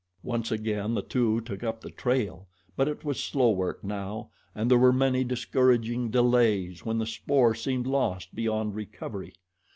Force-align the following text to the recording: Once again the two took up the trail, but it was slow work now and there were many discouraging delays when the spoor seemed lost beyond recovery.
Once 0.23 0.51
again 0.51 0.95
the 0.95 1.03
two 1.03 1.41
took 1.41 1.61
up 1.63 1.79
the 1.79 1.91
trail, 1.91 2.47
but 2.75 2.87
it 2.87 3.05
was 3.05 3.23
slow 3.23 3.51
work 3.51 3.83
now 3.83 4.31
and 4.55 4.71
there 4.71 4.79
were 4.79 4.91
many 4.91 5.23
discouraging 5.23 6.09
delays 6.09 6.83
when 6.83 6.97
the 6.97 7.05
spoor 7.05 7.53
seemed 7.53 7.85
lost 7.85 8.33
beyond 8.33 8.73
recovery. 8.73 9.31